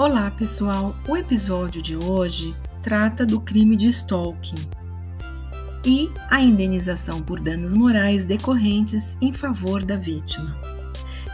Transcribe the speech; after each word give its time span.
Olá, 0.00 0.30
pessoal! 0.30 0.96
O 1.06 1.14
episódio 1.14 1.82
de 1.82 1.94
hoje 1.94 2.56
trata 2.82 3.26
do 3.26 3.38
crime 3.38 3.76
de 3.76 3.86
stalking 3.88 4.56
e 5.84 6.08
a 6.30 6.40
indenização 6.40 7.20
por 7.20 7.38
danos 7.38 7.74
morais 7.74 8.24
decorrentes 8.24 9.14
em 9.20 9.30
favor 9.30 9.84
da 9.84 9.96
vítima. 9.96 10.56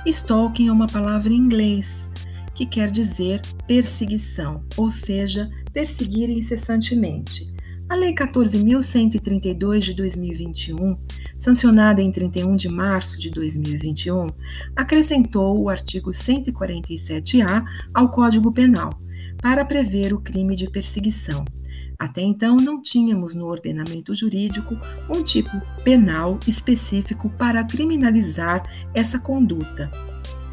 Stalking 0.05 0.67
é 0.67 0.73
uma 0.73 0.89
palavra 0.89 1.33
em 1.33 1.37
inglês 1.37 2.11
que 2.57 2.67
quer 2.67 2.91
dizer 2.91 3.41
perseguição, 3.69 4.65
ou 4.77 4.91
seja, 4.91 5.49
perseguir 5.73 6.29
incessantemente. 6.29 7.56
A 7.89 7.95
Lei 7.95 8.13
14.132 8.13 9.79
de 9.79 9.95
2021, 9.95 10.99
sancionada 11.39 12.03
em 12.03 12.11
31 12.11 12.57
de 12.57 12.69
março 12.69 13.17
de 13.17 13.31
2021, 13.31 14.27
acrescentou 14.75 15.63
o 15.63 15.69
artigo 15.69 16.11
147-A 16.11 17.65
ao 17.95 18.11
Código 18.11 18.51
Penal 18.51 18.91
para 19.41 19.65
prever 19.65 20.13
o 20.13 20.21
crime 20.21 20.57
de 20.57 20.69
perseguição. 20.69 21.45
Até 21.97 22.23
então, 22.23 22.57
não 22.57 22.83
tínhamos 22.83 23.37
no 23.37 23.47
ordenamento 23.47 24.13
jurídico 24.13 24.77
um 25.09 25.23
tipo 25.23 25.51
penal 25.85 26.41
específico 26.45 27.31
para 27.39 27.65
criminalizar 27.65 28.65
essa 28.95 29.19
conduta. 29.21 29.89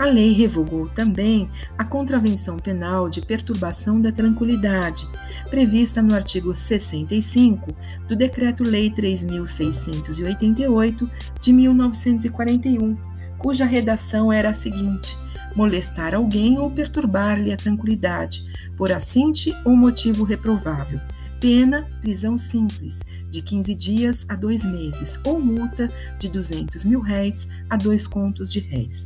A 0.03 0.05
lei 0.05 0.33
revogou 0.33 0.89
também 0.89 1.49
a 1.77 1.85
contravenção 1.85 2.57
penal 2.57 3.07
de 3.07 3.21
perturbação 3.21 4.01
da 4.01 4.11
tranquilidade, 4.11 5.07
prevista 5.49 6.01
no 6.01 6.13
artigo 6.13 6.53
65 6.53 7.73
do 8.05 8.13
Decreto-Lei 8.13 8.89
3688 8.89 11.09
de 11.39 11.53
1941, 11.53 12.97
cuja 13.37 13.63
redação 13.63 14.29
era 14.29 14.49
a 14.49 14.53
seguinte: 14.53 15.17
molestar 15.55 16.13
alguém 16.13 16.59
ou 16.59 16.69
perturbar-lhe 16.69 17.53
a 17.53 17.57
tranquilidade, 17.57 18.43
por 18.75 18.91
assinte 18.91 19.55
ou 19.63 19.73
motivo 19.73 20.25
reprovável. 20.25 20.99
Pena, 21.39 21.87
prisão 22.01 22.37
simples, 22.37 22.99
de 23.29 23.41
15 23.41 23.73
dias 23.73 24.25
a 24.27 24.35
dois 24.35 24.65
meses, 24.65 25.17
ou 25.25 25.39
multa 25.39 25.89
de 26.19 26.27
200 26.27 26.83
mil 26.83 26.99
réis 26.99 27.47
a 27.69 27.77
dois 27.77 28.05
contos 28.05 28.51
de 28.51 28.59
réis. 28.59 29.05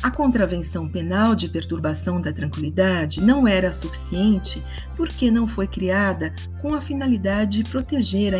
A 0.00 0.12
contravenção 0.12 0.88
penal 0.88 1.34
de 1.34 1.48
perturbação 1.48 2.20
da 2.20 2.32
tranquilidade 2.32 3.20
não 3.20 3.48
era 3.48 3.72
suficiente 3.72 4.62
porque 4.94 5.28
não 5.28 5.44
foi 5.46 5.66
criada 5.66 6.32
com 6.62 6.72
a 6.72 6.80
finalidade 6.80 7.62
de 7.62 7.70
proteger 7.70 8.32
a 8.32 8.38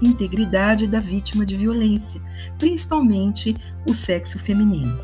integridade 0.00 0.86
da 0.86 1.00
vítima 1.00 1.44
de 1.44 1.56
violência, 1.56 2.22
principalmente 2.58 3.56
o 3.88 3.92
sexo 3.92 4.38
feminino. 4.38 5.00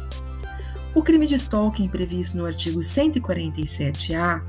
O 0.95 1.03
crime 1.03 1.27
de 1.27 1.35
stalking 1.35 1.89
previsto 1.89 2.37
no 2.37 2.47
artigo 2.47 2.81
147-A 2.81 4.43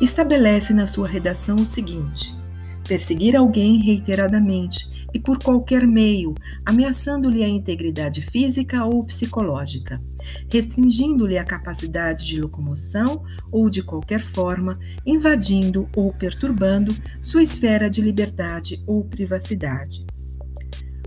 estabelece 0.00 0.74
na 0.74 0.86
sua 0.86 1.06
redação 1.06 1.56
o 1.56 1.66
seguinte: 1.66 2.36
perseguir 2.84 3.34
alguém 3.34 3.78
reiteradamente 3.78 5.08
e 5.12 5.18
por 5.18 5.38
qualquer 5.38 5.86
meio, 5.86 6.34
ameaçando-lhe 6.66 7.44
a 7.44 7.48
integridade 7.48 8.20
física 8.20 8.84
ou 8.84 9.04
psicológica, 9.04 10.02
restringindo-lhe 10.50 11.38
a 11.38 11.44
capacidade 11.44 12.26
de 12.26 12.40
locomoção 12.40 13.22
ou, 13.50 13.70
de 13.70 13.82
qualquer 13.82 14.20
forma, 14.20 14.78
invadindo 15.06 15.88
ou 15.94 16.12
perturbando 16.12 16.94
sua 17.20 17.42
esfera 17.42 17.88
de 17.88 18.02
liberdade 18.02 18.82
ou 18.86 19.04
privacidade. 19.04 20.04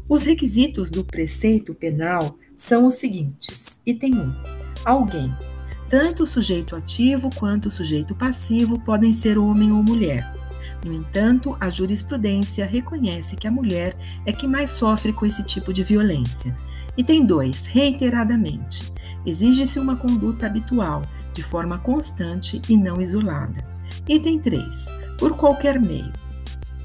Os 0.08 0.24
requisitos 0.24 0.90
do 0.90 1.04
preceito 1.04 1.76
penal 1.76 2.38
são 2.56 2.88
os 2.88 2.94
seguintes: 2.94 3.82
item 3.86 4.16
1. 4.16 4.34
Alguém. 4.86 5.36
Tanto 5.90 6.24
o 6.24 6.28
sujeito 6.28 6.76
ativo 6.76 7.30
quanto 7.36 7.68
o 7.68 7.72
sujeito 7.72 8.16
passivo 8.16 8.80
podem 8.80 9.12
ser 9.12 9.38
homem 9.38 9.72
ou 9.72 9.84
mulher. 9.84 10.37
No 10.86 10.94
entanto, 10.94 11.58
a 11.60 11.70
jurisprudência 11.70 12.66
reconhece 12.66 13.36
que 13.36 13.48
a 13.48 13.52
mulher 13.52 13.98
é 14.26 14.32
que 14.32 14.48
mais 14.48 14.70
sofre 14.70 15.12
com 15.12 15.26
esse 15.26 15.44
tipo 15.44 15.74
de 15.74 15.84
violência. 15.84 16.56
Item 16.98 17.26
2. 17.26 17.66
Reiteradamente. 17.68 18.94
Exige-se 19.26 19.80
uma 19.80 19.96
conduta 19.96 20.46
habitual, 20.46 21.04
de 21.34 21.44
forma 21.44 21.78
constante 21.78 22.62
e 22.70 22.78
não 22.78 23.02
isolada. 23.02 23.64
Item 24.08 24.40
3. 24.40 24.86
Por 25.18 25.36
qualquer 25.36 25.80
meio 25.80 26.12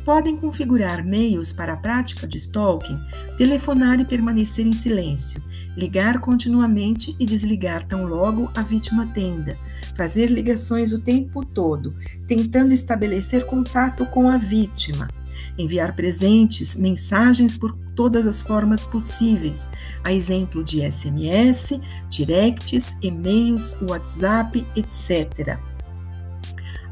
podem 0.05 0.37
configurar 0.37 1.05
meios 1.05 1.53
para 1.53 1.75
a 1.75 1.77
prática 1.77 2.27
de 2.27 2.37
stalking, 2.37 2.99
telefonar 3.37 4.01
e 4.01 4.05
permanecer 4.05 4.67
em 4.67 4.73
silêncio, 4.73 5.43
ligar 5.77 6.21
continuamente 6.21 7.17
e 7.19 7.25
desligar 7.25 7.85
tão 7.87 8.07
logo 8.07 8.51
a 8.57 8.63
vítima 8.63 9.07
tenda, 9.07 9.57
fazer 9.97 10.27
ligações 10.27 10.93
o 10.93 11.01
tempo 11.01 11.45
todo, 11.45 11.95
tentando 12.27 12.75
estabelecer 12.75 13.47
contato 13.47 14.05
com 14.07 14.29
a 14.29 14.37
vítima, 14.37 15.09
enviar 15.57 15.95
presentes, 15.95 16.77
mensagens 16.77 17.55
por 17.55 17.77
todas 17.95 18.27
as 18.27 18.41
formas 18.41 18.85
possíveis, 18.85 19.71
a 20.03 20.13
exemplo 20.13 20.65
de 20.65 20.81
SMS, 20.81 21.81
directs, 22.09 22.97
e-mails, 23.03 23.77
WhatsApp, 23.89 24.67
etc 24.75 25.59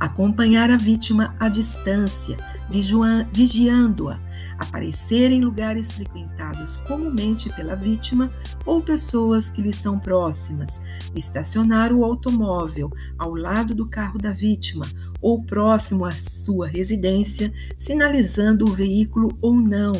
acompanhar 0.01 0.71
a 0.71 0.79
vítima 0.79 1.37
à 1.39 1.49
distância, 1.51 2.39
vigiando-a, 2.71 4.19
aparecer 4.59 5.31
em 5.33 5.43
lugares 5.43 5.91
frequentados 5.93 6.77
comumente 6.79 7.49
pela 7.51 7.75
vítima 7.75 8.31
ou 8.65 8.81
pessoas 8.81 9.49
que 9.49 9.63
lhe 9.63 9.73
são 9.73 9.99
próximas, 9.99 10.81
estacionar 11.15 11.93
o 11.93 12.05
automóvel 12.05 12.91
ao 13.19 13.35
lado 13.35 13.75
do 13.75 13.89
carro 13.89 14.19
da 14.19 14.33
vítima 14.33 14.87
ou 15.21 15.43
próximo 15.43 16.05
à 16.05 16.13
sua 16.13 16.67
residência, 16.67 17.53
sinalizando 17.77 18.65
o 18.65 18.73
veículo 18.73 19.37
ou 19.41 19.55
não, 19.55 19.93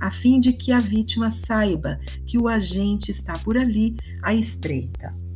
a 0.00 0.10
fim 0.10 0.38
de 0.38 0.52
que 0.52 0.72
a 0.72 0.78
vítima 0.78 1.30
saiba 1.30 1.98
que 2.26 2.38
o 2.38 2.46
agente 2.48 3.10
está 3.10 3.32
por 3.34 3.56
ali 3.56 3.96
à 4.22 4.34
espreita. 4.34 5.27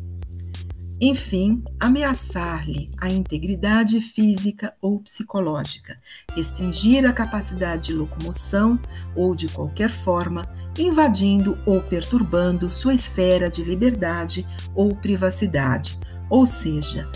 Enfim, 1.05 1.65
ameaçar-lhe 1.81 2.89
a 2.97 3.11
integridade 3.11 4.01
física 4.01 4.73
ou 4.81 5.01
psicológica, 5.01 5.99
restringir 6.33 7.05
a 7.05 7.13
capacidade 7.13 7.89
de 7.89 7.93
locomoção 7.93 8.79
ou, 9.17 9.35
de 9.35 9.49
qualquer 9.49 9.91
forma, 9.91 10.47
invadindo 10.79 11.59
ou 11.67 11.83
perturbando 11.83 12.71
sua 12.71 12.95
esfera 12.95 13.51
de 13.51 13.65
liberdade 13.65 14.47
ou 14.77 14.95
privacidade, 14.95 15.99
ou 16.31 16.47
seja, 16.47 17.11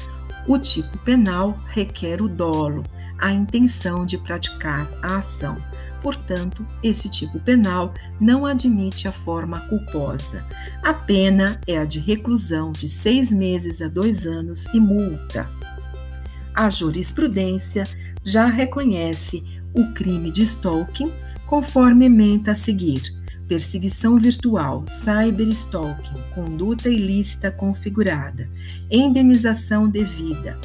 o 0.48 0.58
tipo 0.58 0.98
penal 1.04 1.56
requer 1.68 2.20
o 2.20 2.28
dolo, 2.28 2.82
a 3.16 3.32
intenção 3.32 4.04
de 4.04 4.18
praticar 4.18 4.91
a 5.00 5.18
ação. 5.18 5.56
Portanto, 6.06 6.64
esse 6.84 7.10
tipo 7.10 7.40
penal 7.40 7.92
não 8.20 8.46
admite 8.46 9.08
a 9.08 9.12
forma 9.12 9.58
culposa. 9.62 10.46
A 10.80 10.94
pena 10.94 11.60
é 11.66 11.78
a 11.78 11.84
de 11.84 11.98
reclusão 11.98 12.70
de 12.70 12.88
seis 12.88 13.32
meses 13.32 13.82
a 13.82 13.88
dois 13.88 14.24
anos 14.24 14.66
e 14.72 14.78
multa. 14.78 15.50
A 16.54 16.70
jurisprudência 16.70 17.82
já 18.22 18.46
reconhece 18.46 19.42
o 19.74 19.92
crime 19.94 20.30
de 20.30 20.44
stalking 20.44 21.12
conforme 21.44 22.08
menta 22.08 22.52
a 22.52 22.54
seguir 22.54 23.02
perseguição 23.48 24.16
virtual, 24.16 24.84
cyberstalking, 24.86 26.22
conduta 26.36 26.88
ilícita 26.88 27.50
configurada, 27.50 28.48
indenização 28.88 29.88
devida. 29.88 30.56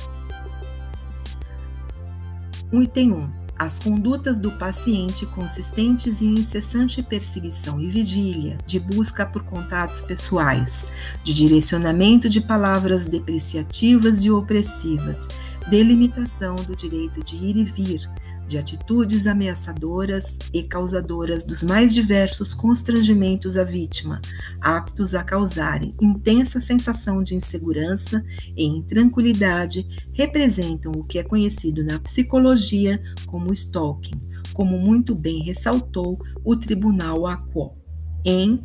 Um 2.71 2.83
item 2.83 3.13
1. 3.13 3.40
As 3.61 3.77
condutas 3.77 4.39
do 4.39 4.49
paciente 4.53 5.23
consistentes 5.23 6.19
em 6.23 6.33
incessante 6.33 7.03
perseguição 7.03 7.79
e 7.79 7.87
vigília, 7.87 8.57
de 8.65 8.79
busca 8.79 9.23
por 9.23 9.43
contatos 9.43 10.01
pessoais, 10.01 10.89
de 11.23 11.31
direcionamento 11.31 12.27
de 12.27 12.41
palavras 12.41 13.05
depreciativas 13.05 14.25
e 14.25 14.31
opressivas, 14.31 15.27
delimitação 15.69 16.55
do 16.55 16.75
direito 16.75 17.23
de 17.23 17.35
ir 17.35 17.55
e 17.55 17.63
vir, 17.63 18.09
de 18.51 18.57
atitudes 18.57 19.27
ameaçadoras 19.27 20.37
e 20.53 20.61
causadoras 20.61 21.45
dos 21.45 21.63
mais 21.63 21.93
diversos 21.93 22.53
constrangimentos 22.53 23.55
à 23.55 23.63
vítima, 23.63 24.19
aptos 24.59 25.15
a 25.15 25.23
causarem 25.23 25.95
intensa 26.01 26.59
sensação 26.59 27.23
de 27.23 27.33
insegurança 27.33 28.21
e 28.57 28.65
intranquilidade, 28.65 29.87
representam 30.11 30.91
o 30.91 31.03
que 31.05 31.17
é 31.17 31.23
conhecido 31.23 31.81
na 31.81 31.97
psicologia 31.97 33.01
como 33.25 33.53
stalking, 33.53 34.19
como 34.53 34.77
muito 34.77 35.15
bem 35.15 35.41
ressaltou 35.43 36.19
o 36.43 36.53
Tribunal 36.57 37.25
Aquo. 37.25 37.77
Em 38.25 38.61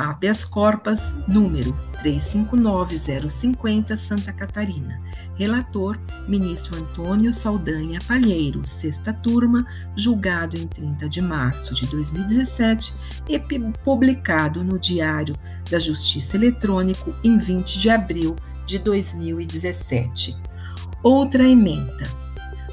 habeas 0.00 0.44
corpus 0.44 1.14
número 1.28 1.76
359050 2.02 3.96
Santa 3.96 4.32
Catarina. 4.32 5.00
Relator: 5.34 5.98
Ministro 6.26 6.78
Antônio 6.78 7.34
Saldanha 7.34 7.98
Palheiro, 8.06 8.66
sexta 8.66 9.12
turma, 9.12 9.66
julgado 9.94 10.58
em 10.58 10.66
30 10.66 11.08
de 11.08 11.20
março 11.20 11.74
de 11.74 11.86
2017 11.88 12.94
e 13.28 13.38
publicado 13.84 14.64
no 14.64 14.78
Diário 14.78 15.36
da 15.70 15.78
Justiça 15.78 16.36
Eletrônico 16.36 17.14
em 17.22 17.36
20 17.38 17.78
de 17.78 17.90
abril 17.90 18.34
de 18.66 18.78
2017. 18.78 20.36
Outra 21.02 21.42
emenda. 21.42 22.29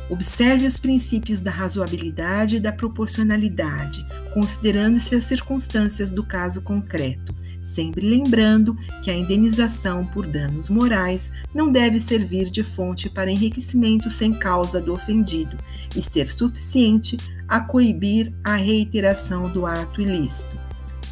Observe 0.10 0.66
os 0.66 0.80
princípios 0.80 1.42
da 1.42 1.52
razoabilidade 1.52 2.56
e 2.56 2.60
da 2.60 2.72
proporcionalidade, 2.72 4.06
considerando-se 4.34 5.16
as 5.16 5.26
circunstâncias 5.26 6.14
do 6.14 6.24
caso 6.24 6.62
concreto, 6.62 7.36
sempre 7.62 8.08
lembrando 8.08 8.74
que 9.04 9.12
a 9.12 9.14
indenização 9.14 10.06
por 10.06 10.26
danos 10.26 10.70
morais 10.70 11.34
não 11.54 11.70
deve 11.70 12.00
servir 12.00 12.50
de 12.50 12.64
fonte 12.64 13.10
para 13.10 13.30
enriquecimento 13.30 14.10
sem 14.10 14.34
causa 14.34 14.80
do 14.80 14.94
ofendido 14.94 15.58
e 15.94 16.02
ser 16.02 16.32
suficiente 16.32 17.18
a 17.46 17.60
coibir 17.60 18.34
a 18.46 18.56
reiteração 18.56 19.52
do 19.52 19.66
ato 19.66 20.02
ilícito. 20.02 20.58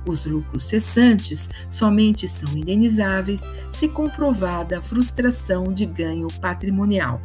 Os 0.07 0.25
lucros 0.25 0.65
cessantes 0.65 1.49
somente 1.69 2.27
são 2.27 2.55
indenizáveis 2.55 3.41
se 3.71 3.89
comprovada 3.89 4.77
a 4.77 4.81
frustração 4.81 5.73
de 5.73 5.85
ganho 5.85 6.27
patrimonial. 6.39 7.21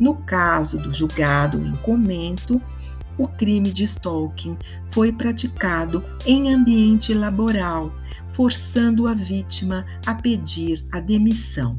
No 0.00 0.14
caso 0.14 0.78
do 0.78 0.92
julgado 0.92 1.64
em 1.64 1.74
comento, 1.76 2.60
o 3.18 3.28
crime 3.28 3.70
de 3.70 3.84
stalking 3.84 4.56
foi 4.86 5.12
praticado 5.12 6.02
em 6.24 6.52
ambiente 6.52 7.12
laboral, 7.12 7.92
forçando 8.28 9.06
a 9.06 9.14
vítima 9.14 9.84
a 10.06 10.14
pedir 10.14 10.84
a 10.90 11.00
demissão. 11.00 11.76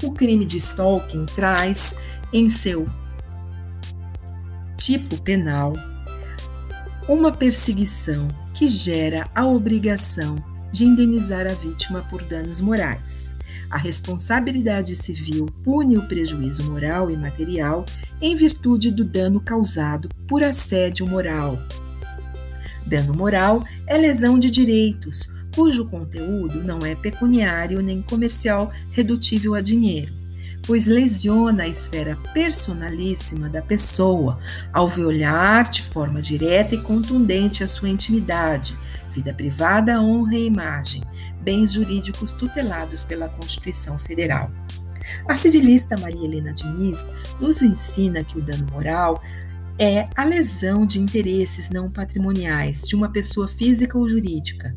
O 0.04 0.12
crime 0.12 0.46
de 0.46 0.58
stalking 0.58 1.26
traz 1.28 1.96
em 2.34 2.50
seu 2.50 2.86
tipo 4.76 5.22
penal 5.22 5.74
uma 7.08 7.32
perseguição 7.32 8.28
que 8.54 8.68
gera 8.68 9.30
a 9.34 9.46
obrigação 9.46 10.36
de 10.72 10.86
indenizar 10.86 11.46
a 11.46 11.54
vítima 11.54 12.02
por 12.10 12.22
danos 12.24 12.60
morais. 12.60 13.36
A 13.74 13.78
responsabilidade 13.80 14.96
civil 14.96 15.48
pune 15.64 15.98
o 15.98 16.08
prejuízo 16.08 16.64
moral 16.70 17.10
e 17.10 17.18
material 17.18 17.84
em 18.22 18.36
virtude 18.36 18.92
do 18.92 19.04
dano 19.04 19.42
causado 19.42 20.10
por 20.28 20.44
assédio 20.44 21.08
moral. 21.08 21.58
Dano 22.86 23.16
moral 23.16 23.64
é 23.88 23.98
lesão 23.98 24.38
de 24.38 24.52
direitos, 24.52 25.28
cujo 25.56 25.88
conteúdo 25.88 26.64
não 26.64 26.86
é 26.86 26.94
pecuniário 26.94 27.82
nem 27.82 28.04
comercial 28.04 28.72
redutível 28.92 29.56
a 29.56 29.62
dinheiro, 29.62 30.14
pois 30.68 30.86
lesiona 30.86 31.64
a 31.64 31.68
esfera 31.68 32.16
personalíssima 32.32 33.50
da 33.50 33.64
pessoa 33.64 34.38
ao 34.72 34.88
violar 34.88 35.68
de 35.68 35.82
forma 35.82 36.22
direta 36.22 36.76
e 36.76 36.82
contundente 36.84 37.64
a 37.64 37.68
sua 37.68 37.90
intimidade, 37.90 38.78
vida 39.12 39.34
privada, 39.34 40.00
honra 40.00 40.36
e 40.36 40.46
imagem, 40.46 41.02
bens 41.44 41.74
jurídicos 41.74 42.32
tutelados 42.32 43.04
pela 43.04 43.30
Constituição 43.30 44.00
Federal. 44.00 44.50
A 45.28 45.36
civilista 45.36 45.98
Maria 46.00 46.24
Helena 46.24 46.54
Diniz 46.54 47.12
nos 47.40 47.62
ensina 47.62 48.24
que 48.24 48.38
o 48.38 48.42
dano 48.42 48.66
moral 48.72 49.22
é 49.78 50.08
a 50.16 50.24
lesão 50.24 50.86
de 50.86 51.00
interesses 51.00 51.70
não 51.70 51.92
patrimoniais 51.92 52.88
de 52.88 52.96
uma 52.96 53.12
pessoa 53.12 53.48
física 53.48 53.98
ou 53.98 54.08
jurídica, 54.08 54.74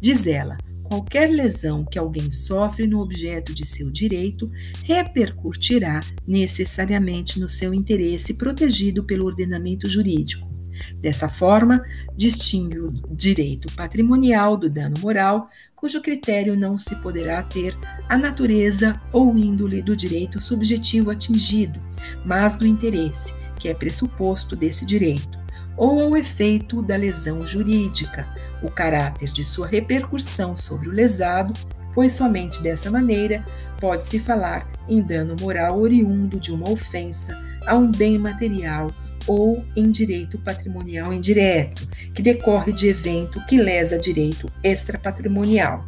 Diz 0.00 0.26
ela: 0.26 0.56
qualquer 0.84 1.28
lesão 1.30 1.84
que 1.84 1.98
alguém 1.98 2.30
sofre 2.30 2.86
no 2.86 3.00
objeto 3.00 3.54
de 3.54 3.66
seu 3.66 3.90
direito 3.90 4.50
repercutirá 4.84 6.00
necessariamente 6.26 7.40
no 7.40 7.48
seu 7.48 7.72
interesse 7.72 8.34
protegido 8.34 9.04
pelo 9.04 9.26
ordenamento 9.26 9.88
jurídico. 9.88 10.55
Dessa 11.00 11.28
forma, 11.28 11.82
distingue 12.16 12.78
o 12.78 12.92
direito 13.10 13.72
patrimonial 13.74 14.56
do 14.56 14.68
dano 14.68 14.96
moral, 15.00 15.48
cujo 15.74 16.00
critério 16.00 16.58
não 16.58 16.78
se 16.78 16.94
poderá 16.96 17.42
ter 17.42 17.76
a 18.08 18.16
natureza 18.16 19.00
ou 19.12 19.36
índole 19.36 19.82
do 19.82 19.94
direito 19.96 20.40
subjetivo 20.40 21.10
atingido, 21.10 21.80
mas 22.24 22.56
do 22.56 22.66
interesse, 22.66 23.32
que 23.58 23.68
é 23.68 23.74
pressuposto 23.74 24.56
desse 24.56 24.84
direito 24.84 25.36
ou 25.76 26.00
ao 26.00 26.16
efeito 26.16 26.80
da 26.82 26.96
lesão 26.96 27.46
jurídica, 27.46 28.26
o 28.62 28.70
caráter 28.70 29.28
de 29.28 29.44
sua 29.44 29.66
repercussão 29.66 30.56
sobre 30.56 30.88
o 30.88 30.92
lesado, 30.92 31.52
pois 31.94 32.12
somente 32.12 32.62
dessa 32.62 32.90
maneira 32.90 33.44
pode-se 33.78 34.18
falar 34.18 34.66
em 34.88 35.02
dano 35.02 35.36
moral 35.38 35.78
oriundo 35.80 36.40
de 36.40 36.52
uma 36.52 36.70
ofensa 36.70 37.38
a 37.66 37.74
um 37.74 37.90
bem 37.90 38.18
material 38.18 38.90
ou 39.26 39.64
em 39.74 39.90
direito 39.90 40.38
patrimonial 40.38 41.12
indireto, 41.12 41.86
que 42.14 42.22
decorre 42.22 42.72
de 42.72 42.88
evento 42.88 43.44
que 43.46 43.56
lesa 43.56 43.98
direito 43.98 44.50
extrapatrimonial. 44.62 45.86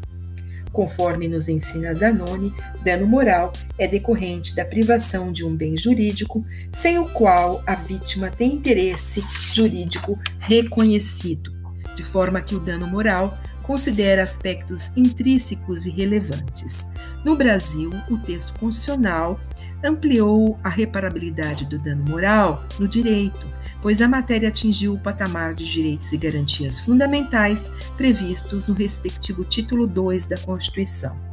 Conforme 0.72 1.28
nos 1.28 1.48
ensina 1.48 1.94
Zanoni, 1.94 2.52
dano 2.84 3.06
moral 3.06 3.52
é 3.78 3.88
decorrente 3.88 4.54
da 4.54 4.64
privação 4.64 5.32
de 5.32 5.44
um 5.44 5.56
bem 5.56 5.76
jurídico 5.76 6.44
sem 6.72 6.98
o 6.98 7.08
qual 7.08 7.62
a 7.66 7.74
vítima 7.74 8.30
tem 8.30 8.54
interesse 8.54 9.24
jurídico 9.52 10.18
reconhecido, 10.38 11.52
de 11.96 12.04
forma 12.04 12.40
que 12.40 12.54
o 12.54 12.60
dano 12.60 12.86
moral 12.86 13.36
considera 13.68 14.24
aspectos 14.24 14.90
intrínsecos 14.96 15.84
e 15.84 15.90
relevantes. 15.90 16.90
No 17.22 17.36
Brasil, 17.36 17.90
o 18.10 18.16
texto 18.16 18.58
constitucional 18.58 19.38
ampliou 19.84 20.58
a 20.64 20.70
reparabilidade 20.70 21.66
do 21.66 21.78
dano 21.78 22.02
moral 22.08 22.64
no 22.80 22.88
direito, 22.88 23.46
pois 23.82 24.00
a 24.00 24.08
matéria 24.08 24.48
atingiu 24.48 24.94
o 24.94 24.98
patamar 24.98 25.54
de 25.54 25.70
direitos 25.70 26.10
e 26.14 26.16
garantias 26.16 26.80
fundamentais 26.80 27.70
previstos 27.94 28.68
no 28.68 28.74
respectivo 28.74 29.44
título 29.44 29.86
2 29.86 30.24
da 30.24 30.38
Constituição. 30.38 31.27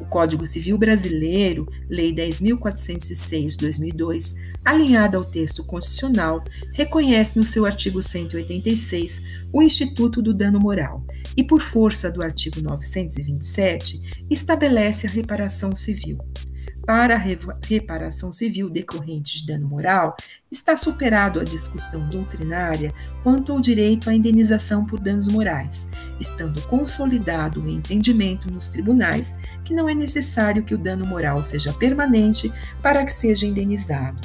O 0.00 0.06
Código 0.06 0.46
Civil 0.46 0.78
Brasileiro, 0.78 1.68
Lei 1.88 2.14
10.406-2002, 2.14 4.36
alinhada 4.64 5.18
ao 5.18 5.24
texto 5.24 5.64
constitucional, 5.64 6.44
reconhece 6.72 7.38
no 7.38 7.44
seu 7.44 7.66
artigo 7.66 8.02
186 8.02 9.22
o 9.52 9.60
Instituto 9.62 10.22
do 10.22 10.32
Dano 10.32 10.58
Moral 10.58 11.04
e, 11.36 11.44
por 11.44 11.60
força 11.60 12.10
do 12.10 12.22
artigo 12.22 12.60
927, 12.60 14.24
estabelece 14.30 15.06
a 15.06 15.10
reparação 15.10 15.76
civil. 15.76 16.18
Para 16.86 17.14
a 17.14 17.22
reparação 17.64 18.32
civil 18.32 18.68
decorrente 18.68 19.38
de 19.38 19.46
dano 19.46 19.68
moral, 19.68 20.16
está 20.50 20.76
superado 20.76 21.38
a 21.38 21.44
discussão 21.44 22.08
doutrinária 22.08 22.92
quanto 23.22 23.52
ao 23.52 23.60
direito 23.60 24.10
à 24.10 24.14
indenização 24.14 24.84
por 24.84 24.98
danos 24.98 25.28
morais, 25.28 25.88
estando 26.20 26.60
consolidado 26.62 27.62
o 27.62 27.68
entendimento 27.68 28.50
nos 28.50 28.68
tribunais 28.68 29.34
que 29.64 29.74
não 29.74 29.88
é 29.88 29.94
necessário 29.94 30.62
que 30.62 30.74
o 30.74 30.78
dano 30.78 31.06
moral 31.06 31.42
seja 31.42 31.72
permanente 31.72 32.52
para 32.82 33.04
que 33.04 33.12
seja 33.12 33.46
indenizado. 33.46 34.20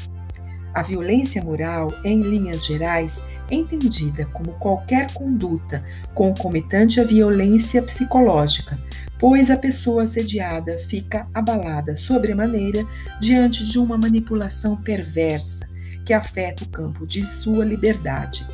A 0.75 0.83
violência 0.83 1.41
moral 1.41 1.93
é, 2.03 2.09
em 2.09 2.19
linhas 2.19 2.65
gerais, 2.65 3.23
entendida 3.49 4.25
como 4.33 4.51
qualquer 4.53 5.09
conduta 5.13 5.81
concomitante 6.13 6.99
à 6.99 7.03
violência 7.05 7.81
psicológica, 7.81 8.77
pois 9.17 9.49
a 9.49 9.55
pessoa 9.55 10.03
assediada 10.03 10.77
fica 10.77 11.29
abalada 11.33 11.95
sobremaneira 11.95 12.85
diante 13.21 13.65
de 13.65 13.79
uma 13.79 13.97
manipulação 13.97 14.75
perversa 14.75 15.65
que 16.03 16.13
afeta 16.13 16.65
o 16.65 16.69
campo 16.69 17.07
de 17.07 17.25
sua 17.25 17.63
liberdade. 17.63 18.45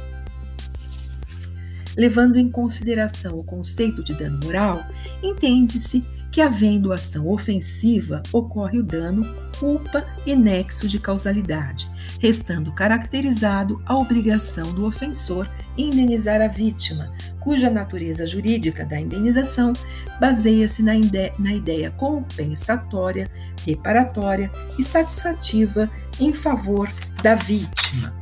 Levando 1.97 2.37
em 2.37 2.49
consideração 2.49 3.37
o 3.37 3.43
conceito 3.43 4.03
de 4.03 4.13
dano 4.13 4.39
moral, 4.43 4.83
entende-se 5.21 6.05
que, 6.31 6.39
havendo 6.39 6.93
ação 6.93 7.27
ofensiva, 7.27 8.23
ocorre 8.31 8.79
o 8.79 8.83
dano, 8.83 9.25
culpa 9.59 10.03
e 10.25 10.35
nexo 10.35 10.87
de 10.87 10.97
causalidade, 10.97 11.87
restando 12.19 12.71
caracterizado 12.71 13.81
a 13.85 13.97
obrigação 13.97 14.73
do 14.73 14.85
ofensor 14.85 15.47
indenizar 15.77 16.41
a 16.41 16.47
vítima, 16.47 17.13
cuja 17.39 17.69
natureza 17.69 18.25
jurídica 18.25 18.85
da 18.85 18.99
indenização 18.99 19.73
baseia-se 20.19 20.81
na, 20.81 20.93
na 21.37 21.53
ideia 21.53 21.91
compensatória, 21.91 23.29
reparatória 23.65 24.49
e 24.79 24.83
satisfativa 24.83 25.89
em 26.19 26.31
favor 26.31 26.91
da 27.21 27.35
vítima. 27.35 28.20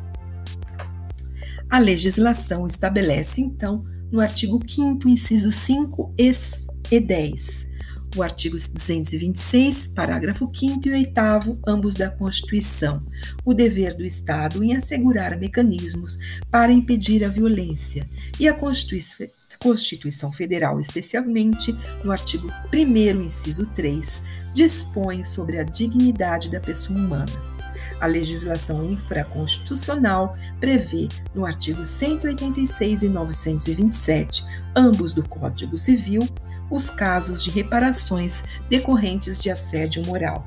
A 1.69 1.77
legislação 1.77 2.65
estabelece, 2.65 3.41
então, 3.41 3.85
no 4.11 4.19
artigo 4.19 4.59
5, 4.67 5.07
inciso 5.07 5.51
5 5.51 6.15
e 6.89 6.99
10, 6.99 7.67
o 8.17 8.23
artigo 8.23 8.57
226, 8.57 9.87
parágrafo 9.89 10.49
5 10.51 10.87
e 10.87 10.91
8, 10.93 11.59
ambos 11.67 11.93
da 11.93 12.09
Constituição, 12.09 13.05
o 13.45 13.53
dever 13.53 13.95
do 13.95 14.03
Estado 14.03 14.63
em 14.63 14.75
assegurar 14.75 15.37
mecanismos 15.37 16.17
para 16.49 16.71
impedir 16.71 17.23
a 17.23 17.29
violência, 17.29 18.09
e 18.39 18.47
a 18.47 18.53
Constituição 18.53 19.27
Federal, 20.31 20.79
especialmente 20.79 21.75
no 22.03 22.11
artigo 22.11 22.47
1, 22.73 23.21
inciso 23.21 23.65
3, 23.67 24.23
dispõe 24.53 25.23
sobre 25.23 25.59
a 25.59 25.63
dignidade 25.63 26.49
da 26.49 26.59
pessoa 26.59 26.97
humana. 26.97 27.25
A 27.99 28.05
legislação 28.05 28.85
infraconstitucional 28.85 30.37
prevê, 30.59 31.07
no 31.33 31.45
artigo 31.45 31.85
186 31.85 33.03
e 33.03 33.09
927, 33.09 34.43
ambos 34.75 35.13
do 35.13 35.27
Código 35.27 35.77
Civil, 35.77 36.21
os 36.69 36.89
casos 36.89 37.43
de 37.43 37.49
reparações 37.49 38.43
decorrentes 38.69 39.41
de 39.41 39.49
assédio 39.49 40.05
moral. 40.05 40.45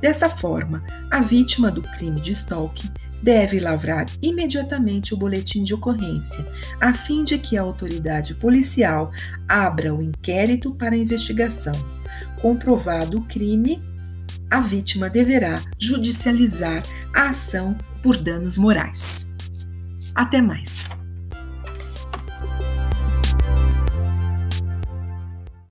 Dessa 0.00 0.28
forma, 0.28 0.82
a 1.10 1.20
vítima 1.20 1.70
do 1.70 1.80
crime 1.82 2.20
de 2.20 2.32
stalking 2.32 2.90
deve 3.22 3.60
lavrar 3.60 4.06
imediatamente 4.20 5.14
o 5.14 5.16
boletim 5.16 5.62
de 5.62 5.74
ocorrência, 5.74 6.46
a 6.80 6.92
fim 6.92 7.24
de 7.24 7.38
que 7.38 7.56
a 7.56 7.62
autoridade 7.62 8.34
policial 8.34 9.10
abra 9.48 9.94
o 9.94 10.02
inquérito 10.02 10.74
para 10.74 10.96
investigação. 10.96 11.72
Comprovado 12.40 13.18
o 13.18 13.24
crime, 13.24 13.82
a 14.50 14.60
vítima 14.60 15.08
deverá 15.08 15.62
judicializar 15.78 16.82
a 17.14 17.30
ação 17.30 17.76
por 18.02 18.16
danos 18.16 18.58
morais. 18.58 19.30
Até 20.14 20.42
mais! 20.42 21.01